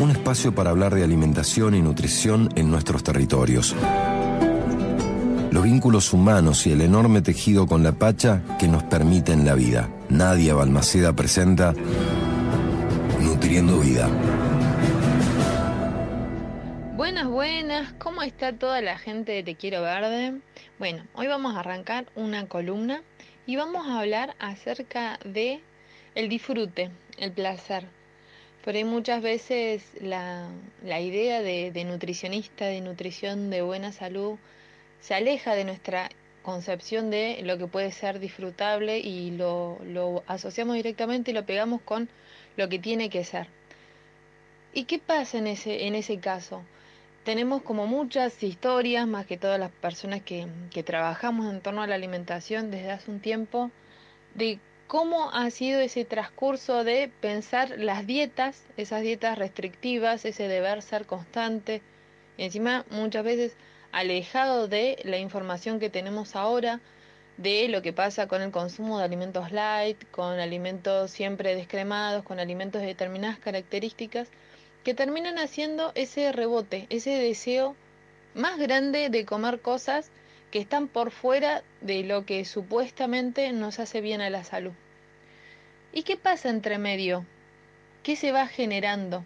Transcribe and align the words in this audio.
un 0.00 0.10
espacio 0.10 0.54
para 0.54 0.70
hablar 0.70 0.94
de 0.94 1.04
alimentación 1.04 1.74
y 1.74 1.82
nutrición 1.82 2.48
en 2.56 2.70
nuestros 2.70 3.04
territorios. 3.04 3.76
Los 5.50 5.62
vínculos 5.64 6.14
humanos 6.14 6.66
y 6.66 6.72
el 6.72 6.80
enorme 6.80 7.20
tejido 7.20 7.66
con 7.66 7.82
la 7.82 7.92
Pacha 7.92 8.42
que 8.58 8.66
nos 8.66 8.82
permiten 8.84 9.44
la 9.44 9.54
vida. 9.54 9.90
Nadia 10.08 10.54
Balmaceda 10.54 11.12
presenta 11.12 11.74
Nutriendo 13.20 13.78
Vida. 13.80 14.08
Buenas, 16.96 17.28
buenas, 17.28 17.92
¿cómo 17.98 18.22
está 18.22 18.54
toda 18.54 18.80
la 18.80 18.96
gente 18.96 19.32
de 19.32 19.42
Te 19.42 19.56
Quiero 19.56 19.82
Verde? 19.82 20.40
Bueno, 20.78 21.04
hoy 21.12 21.26
vamos 21.26 21.54
a 21.54 21.60
arrancar 21.60 22.06
una 22.14 22.46
columna 22.46 23.02
y 23.44 23.56
vamos 23.56 23.86
a 23.86 24.00
hablar 24.00 24.34
acerca 24.38 25.18
de 25.26 25.60
el 26.14 26.30
disfrute, 26.30 26.90
el 27.18 27.32
placer. 27.32 27.99
Por 28.64 28.74
ahí 28.74 28.84
muchas 28.84 29.22
veces 29.22 29.82
la, 30.00 30.48
la 30.84 31.00
idea 31.00 31.40
de, 31.40 31.70
de 31.72 31.84
nutricionista, 31.84 32.66
de 32.66 32.80
nutrición 32.82 33.48
de 33.50 33.62
buena 33.62 33.90
salud, 33.92 34.38
se 35.00 35.14
aleja 35.14 35.54
de 35.54 35.64
nuestra 35.64 36.10
concepción 36.42 37.10
de 37.10 37.40
lo 37.42 37.58
que 37.58 37.66
puede 37.66 37.90
ser 37.90 38.18
disfrutable 38.18 38.98
y 38.98 39.30
lo, 39.30 39.78
lo 39.84 40.22
asociamos 40.26 40.76
directamente 40.76 41.30
y 41.30 41.34
lo 41.34 41.46
pegamos 41.46 41.80
con 41.82 42.08
lo 42.56 42.68
que 42.68 42.78
tiene 42.78 43.08
que 43.08 43.24
ser. 43.24 43.46
¿Y 44.72 44.84
qué 44.84 44.98
pasa 44.98 45.38
en 45.38 45.46
ese, 45.46 45.86
en 45.86 45.94
ese 45.94 46.18
caso? 46.18 46.62
Tenemos 47.24 47.62
como 47.62 47.86
muchas 47.86 48.42
historias, 48.42 49.06
más 49.06 49.26
que 49.26 49.36
todas 49.36 49.58
las 49.58 49.70
personas 49.70 50.22
que, 50.22 50.46
que 50.70 50.82
trabajamos 50.82 51.52
en 51.52 51.60
torno 51.60 51.82
a 51.82 51.86
la 51.86 51.94
alimentación 51.94 52.70
desde 52.70 52.90
hace 52.90 53.10
un 53.10 53.20
tiempo, 53.20 53.70
de 54.34 54.58
cómo 54.90 55.30
ha 55.30 55.48
sido 55.52 55.78
ese 55.78 56.04
transcurso 56.04 56.82
de 56.82 57.12
pensar 57.20 57.78
las 57.78 58.08
dietas, 58.08 58.64
esas 58.76 59.02
dietas 59.02 59.38
restrictivas, 59.38 60.24
ese 60.24 60.48
deber 60.48 60.82
ser 60.82 61.06
constante, 61.06 61.80
y 62.36 62.42
encima 62.42 62.84
muchas 62.90 63.22
veces 63.22 63.56
alejado 63.92 64.66
de 64.66 64.98
la 65.04 65.18
información 65.18 65.78
que 65.78 65.90
tenemos 65.90 66.34
ahora, 66.34 66.80
de 67.36 67.68
lo 67.68 67.82
que 67.82 67.92
pasa 67.92 68.26
con 68.26 68.42
el 68.42 68.50
consumo 68.50 68.98
de 68.98 69.04
alimentos 69.04 69.52
light, 69.52 69.96
con 70.10 70.40
alimentos 70.40 71.12
siempre 71.12 71.54
descremados, 71.54 72.24
con 72.24 72.40
alimentos 72.40 72.80
de 72.80 72.88
determinadas 72.88 73.38
características, 73.38 74.26
que 74.82 74.92
terminan 74.92 75.38
haciendo 75.38 75.92
ese 75.94 76.32
rebote, 76.32 76.88
ese 76.90 77.10
deseo 77.10 77.76
más 78.34 78.58
grande 78.58 79.08
de 79.08 79.24
comer 79.24 79.60
cosas 79.60 80.10
que 80.50 80.58
están 80.58 80.88
por 80.88 81.10
fuera 81.10 81.62
de 81.80 82.02
lo 82.02 82.26
que 82.26 82.44
supuestamente 82.44 83.52
nos 83.52 83.78
hace 83.78 84.00
bien 84.00 84.20
a 84.20 84.30
la 84.30 84.44
salud. 84.44 84.72
¿Y 85.92 86.02
qué 86.02 86.16
pasa 86.16 86.50
entre 86.50 86.78
medio? 86.78 87.24
¿Qué 88.02 88.16
se 88.16 88.32
va 88.32 88.46
generando? 88.46 89.24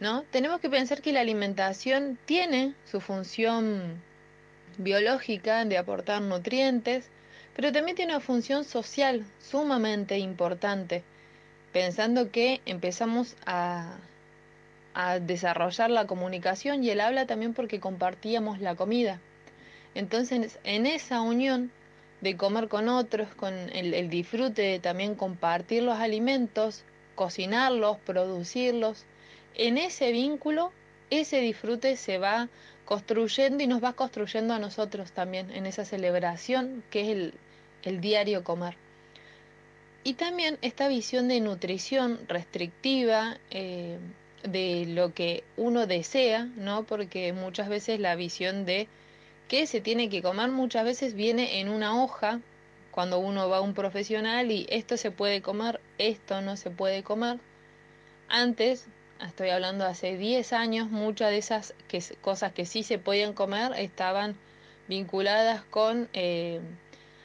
¿No? 0.00 0.22
Tenemos 0.30 0.60
que 0.60 0.70
pensar 0.70 1.02
que 1.02 1.12
la 1.12 1.20
alimentación 1.20 2.18
tiene 2.24 2.74
su 2.84 3.00
función 3.00 4.00
biológica 4.76 5.64
de 5.64 5.76
aportar 5.76 6.22
nutrientes, 6.22 7.10
pero 7.54 7.72
también 7.72 7.96
tiene 7.96 8.12
una 8.12 8.20
función 8.20 8.64
social 8.64 9.24
sumamente 9.40 10.18
importante, 10.18 11.02
pensando 11.72 12.30
que 12.30 12.60
empezamos 12.64 13.34
a, 13.44 13.96
a 14.94 15.18
desarrollar 15.18 15.90
la 15.90 16.06
comunicación 16.06 16.84
y 16.84 16.90
el 16.90 17.00
habla 17.00 17.26
también 17.26 17.54
porque 17.54 17.80
compartíamos 17.80 18.60
la 18.60 18.76
comida. 18.76 19.20
Entonces, 19.98 20.60
en 20.62 20.86
esa 20.86 21.22
unión 21.22 21.72
de 22.20 22.36
comer 22.36 22.68
con 22.68 22.88
otros, 22.88 23.34
con 23.34 23.52
el, 23.52 24.08
disfrute 24.08 24.62
de 24.62 24.78
también 24.78 25.16
compartir 25.16 25.82
los 25.82 25.98
alimentos, 25.98 26.84
cocinarlos, 27.16 27.98
producirlos, 28.06 29.06
en 29.56 29.76
ese 29.76 30.12
vínculo, 30.12 30.70
ese 31.10 31.40
disfrute 31.40 31.96
se 31.96 32.18
va 32.18 32.48
construyendo 32.84 33.64
y 33.64 33.66
nos 33.66 33.82
va 33.82 33.94
construyendo 33.94 34.54
a 34.54 34.60
nosotros 34.60 35.10
también 35.10 35.50
en 35.50 35.66
esa 35.66 35.84
celebración 35.84 36.84
que 36.90 37.00
es 37.00 37.08
el, 37.08 37.34
el 37.82 38.00
diario 38.00 38.44
comer. 38.44 38.76
Y 40.04 40.14
también 40.14 40.58
esta 40.62 40.86
visión 40.86 41.26
de 41.26 41.40
nutrición 41.40 42.20
restrictiva, 42.28 43.36
eh, 43.50 43.98
de 44.44 44.86
lo 44.86 45.12
que 45.12 45.42
uno 45.56 45.88
desea, 45.88 46.44
¿no? 46.44 46.84
Porque 46.84 47.32
muchas 47.32 47.68
veces 47.68 47.98
la 47.98 48.14
visión 48.14 48.64
de 48.64 48.86
que 49.48 49.66
se 49.66 49.80
tiene 49.80 50.10
que 50.10 50.22
comer 50.22 50.50
muchas 50.50 50.84
veces 50.84 51.14
viene 51.14 51.60
en 51.60 51.70
una 51.70 52.02
hoja 52.02 52.40
cuando 52.90 53.18
uno 53.18 53.48
va 53.48 53.58
a 53.58 53.60
un 53.60 53.74
profesional 53.74 54.50
y 54.50 54.66
esto 54.70 54.96
se 54.96 55.10
puede 55.10 55.40
comer, 55.40 55.80
esto 55.98 56.42
no 56.42 56.56
se 56.56 56.70
puede 56.70 57.02
comer. 57.02 57.38
Antes, 58.28 58.86
estoy 59.24 59.50
hablando 59.50 59.86
hace 59.86 60.16
10 60.16 60.52
años, 60.52 60.90
muchas 60.90 61.30
de 61.30 61.38
esas 61.38 61.74
que, 61.88 62.02
cosas 62.20 62.52
que 62.52 62.66
sí 62.66 62.82
se 62.82 62.98
podían 62.98 63.32
comer 63.32 63.72
estaban 63.76 64.36
vinculadas 64.88 65.62
con 65.64 66.08
eh, 66.12 66.60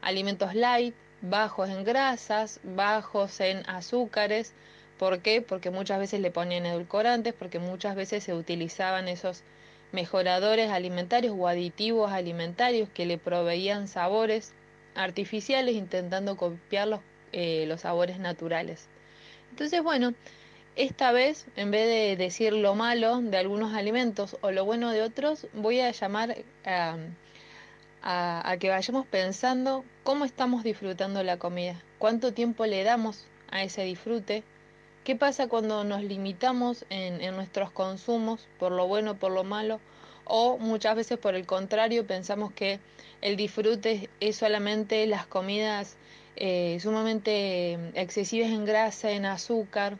alimentos 0.00 0.54
light, 0.54 0.94
bajos 1.22 1.68
en 1.68 1.84
grasas, 1.84 2.60
bajos 2.62 3.40
en 3.40 3.68
azúcares. 3.68 4.54
¿Por 4.98 5.20
qué? 5.20 5.42
Porque 5.42 5.70
muchas 5.70 5.98
veces 5.98 6.20
le 6.20 6.30
ponían 6.30 6.66
edulcorantes, 6.66 7.34
porque 7.34 7.58
muchas 7.58 7.94
veces 7.94 8.24
se 8.24 8.34
utilizaban 8.34 9.06
esos 9.06 9.42
mejoradores 9.92 10.70
alimentarios 10.70 11.34
o 11.38 11.48
aditivos 11.48 12.12
alimentarios 12.12 12.88
que 12.90 13.06
le 13.06 13.18
proveían 13.18 13.88
sabores 13.88 14.52
artificiales 14.94 15.74
intentando 15.74 16.36
copiar 16.36 16.88
los, 16.88 17.00
eh, 17.32 17.64
los 17.66 17.82
sabores 17.82 18.18
naturales. 18.18 18.88
Entonces, 19.50 19.82
bueno, 19.82 20.14
esta 20.76 21.12
vez, 21.12 21.46
en 21.56 21.70
vez 21.70 21.88
de 21.88 22.16
decir 22.16 22.52
lo 22.52 22.74
malo 22.74 23.20
de 23.20 23.36
algunos 23.36 23.74
alimentos 23.74 24.36
o 24.42 24.50
lo 24.50 24.64
bueno 24.64 24.90
de 24.90 25.02
otros, 25.02 25.46
voy 25.52 25.80
a 25.80 25.90
llamar 25.90 26.36
a, 26.64 26.96
a, 28.02 28.50
a 28.50 28.56
que 28.58 28.68
vayamos 28.68 29.06
pensando 29.06 29.84
cómo 30.04 30.24
estamos 30.24 30.62
disfrutando 30.62 31.22
la 31.22 31.38
comida, 31.38 31.82
cuánto 31.98 32.32
tiempo 32.32 32.66
le 32.66 32.84
damos 32.84 33.26
a 33.50 33.62
ese 33.62 33.82
disfrute, 33.84 34.44
¿Qué 35.08 35.16
pasa 35.16 35.48
cuando 35.48 35.84
nos 35.84 36.02
limitamos 36.02 36.84
en, 36.90 37.34
nuestros 37.34 37.70
consumos 37.70 38.46
por 38.58 38.72
lo 38.72 38.86
bueno, 38.86 39.18
por 39.18 39.32
lo 39.32 39.42
malo? 39.42 39.80
O 40.26 40.58
muchas 40.58 40.96
veces 40.96 41.16
por 41.16 41.34
el 41.34 41.46
contrario 41.46 42.06
pensamos 42.06 42.52
que 42.52 42.78
el 43.22 43.36
disfrute 43.36 44.10
es 44.20 44.36
solamente 44.36 45.06
las 45.06 45.26
comidas 45.26 45.96
eh, 46.36 46.76
sumamente 46.82 47.78
excesivas 47.94 48.50
en 48.50 48.66
grasa, 48.66 49.10
en 49.12 49.24
azúcar. 49.24 49.96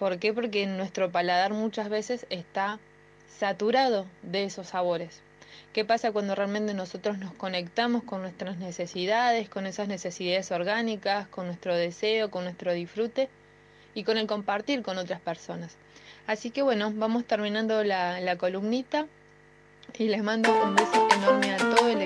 ¿Por 0.00 0.18
qué? 0.18 0.32
Porque 0.32 0.66
nuestro 0.66 1.12
paladar 1.12 1.52
muchas 1.52 1.88
veces 1.88 2.26
está 2.28 2.80
saturado 3.38 4.04
de 4.22 4.42
esos 4.42 4.66
sabores. 4.66 5.22
¿Qué 5.72 5.84
pasa 5.84 6.10
cuando 6.10 6.34
realmente 6.34 6.74
nosotros 6.74 7.18
nos 7.18 7.32
conectamos 7.34 8.02
con 8.02 8.22
nuestras 8.22 8.56
necesidades, 8.58 9.48
con 9.48 9.68
esas 9.68 9.86
necesidades 9.86 10.50
orgánicas, 10.50 11.28
con 11.28 11.46
nuestro 11.46 11.76
deseo, 11.76 12.32
con 12.32 12.42
nuestro 12.42 12.72
disfrute? 12.72 13.28
Y 13.94 14.04
con 14.04 14.18
el 14.18 14.26
compartir 14.26 14.82
con 14.82 14.98
otras 14.98 15.20
personas. 15.20 15.76
Así 16.26 16.50
que 16.50 16.62
bueno, 16.62 16.90
vamos 16.94 17.24
terminando 17.24 17.84
la, 17.84 18.20
la 18.20 18.36
columnita 18.36 19.06
y 19.98 20.08
les 20.08 20.22
mando 20.22 20.50
un 20.64 20.74
beso 20.74 21.08
enorme 21.14 21.54
a 21.54 21.58
todo 21.58 21.88
el 21.88 22.00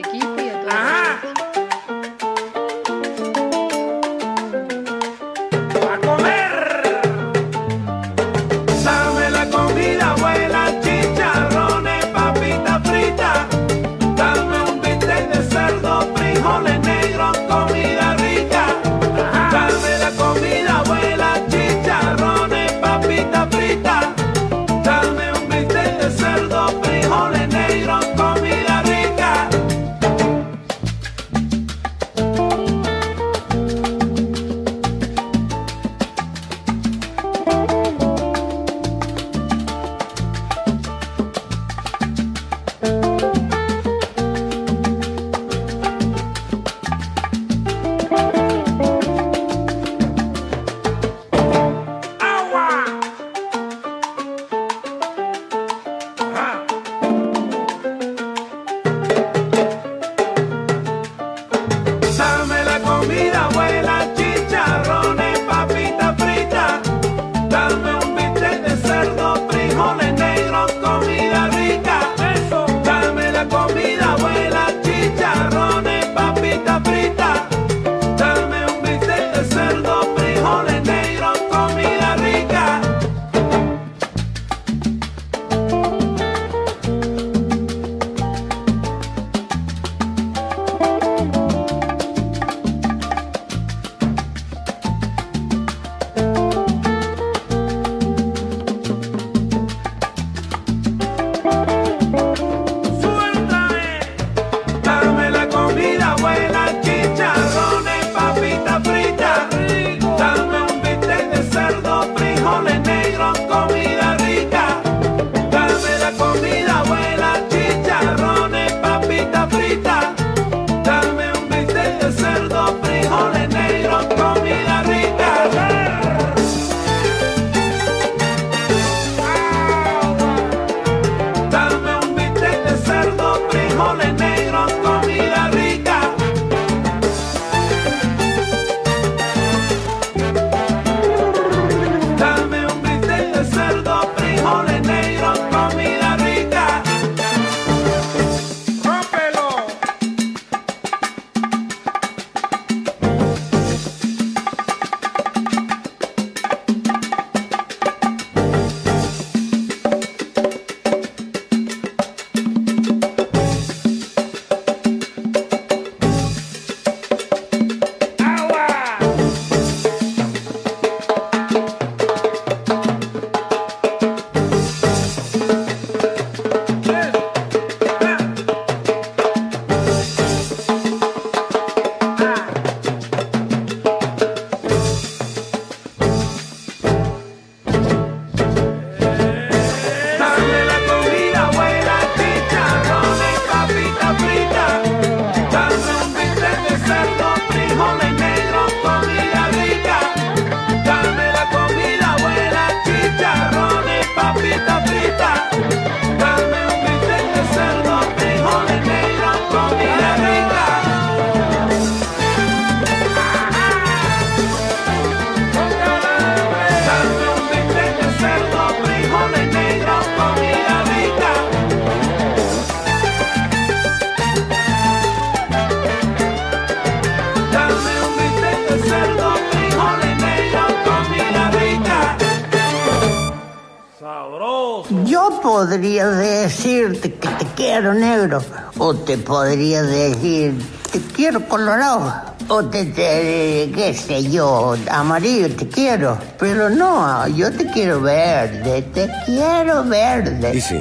podría 235.40 236.06
decirte 236.08 237.14
que 237.14 237.28
te 237.28 237.46
quiero 237.56 237.94
negro, 237.94 238.42
o 238.78 238.94
te 238.94 239.18
podría 239.18 239.82
decir 239.82 240.54
te 240.90 241.00
quiero 241.00 241.46
colorado, 241.48 242.12
o 242.48 242.64
te, 242.64 242.86
te 242.86 243.70
qué 243.74 243.94
sé 243.94 244.30
yo, 244.30 244.74
amarillo 244.90 245.54
te 245.54 245.68
quiero, 245.68 246.18
pero 246.38 246.70
no, 246.70 247.26
yo 247.28 247.52
te 247.52 247.66
quiero 247.66 248.00
verde, 248.00 248.82
te 248.82 249.10
quiero 249.26 249.84
verde. 249.84 250.56
Y 250.56 250.60
sí, 250.60 250.80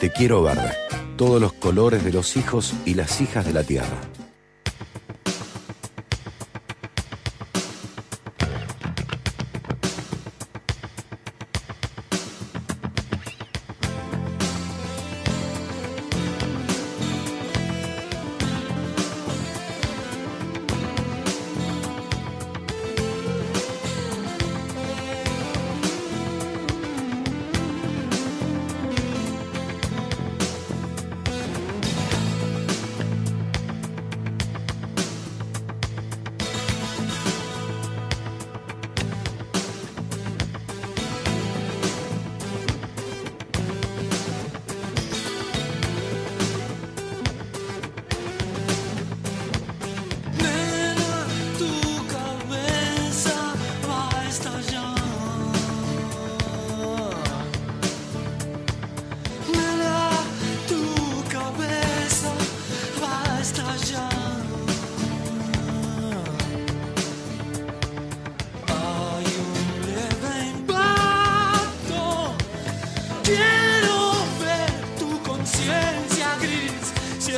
te 0.00 0.10
quiero 0.10 0.42
verde. 0.42 0.72
Todos 1.16 1.40
los 1.40 1.52
colores 1.54 2.04
de 2.04 2.12
los 2.12 2.36
hijos 2.36 2.74
y 2.84 2.94
las 2.94 3.20
hijas 3.20 3.44
de 3.46 3.52
la 3.52 3.64
tierra. 3.64 3.96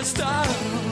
Quiero 0.03 0.25
ver 0.25 0.90